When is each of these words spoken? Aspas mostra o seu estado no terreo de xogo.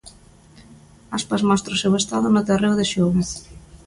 Aspas 1.17 1.41
mostra 1.49 1.77
o 1.77 1.81
seu 1.83 1.93
estado 2.01 2.27
no 2.31 2.45
terreo 2.49 2.73
de 2.79 2.85
xogo. 2.91 3.21